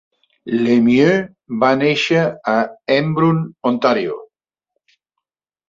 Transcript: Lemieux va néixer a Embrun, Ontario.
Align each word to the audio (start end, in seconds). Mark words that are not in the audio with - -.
Lemieux 0.61 1.19
va 1.65 1.69
néixer 1.83 2.25
a 2.55 2.57
Embrun, 2.97 3.39
Ontario. 3.73 4.19